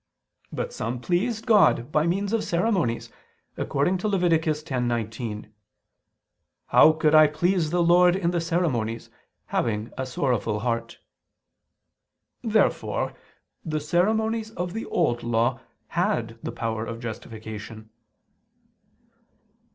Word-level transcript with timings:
But 0.51 0.73
some 0.73 0.99
pleased 0.99 1.45
God 1.45 1.91
by 1.91 2.07
means 2.07 2.33
of 2.33 2.43
ceremonies, 2.43 3.11
according 3.55 3.99
to 3.99 4.07
Lev. 4.07 4.21
10:19: 4.31 5.45
"How 6.65 6.91
could 6.93 7.13
I... 7.13 7.27
please 7.27 7.69
the 7.69 7.83
Lord 7.83 8.15
in 8.15 8.31
the 8.31 8.41
ceremonies, 8.41 9.11
having 9.45 9.93
a 9.99 10.07
sorrowful 10.07 10.61
heart?" 10.61 10.97
Therefore 12.41 13.13
the 13.63 13.79
ceremonies 13.79 14.49
of 14.49 14.73
the 14.73 14.85
Old 14.87 15.21
Law 15.21 15.59
had 15.89 16.39
the 16.41 16.51
power 16.51 16.83
of 16.83 16.99
justification. 16.99 17.91